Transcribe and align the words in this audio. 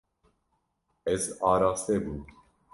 Ez 1.13 1.23
araste 1.51 1.95
bûm. 2.05 2.21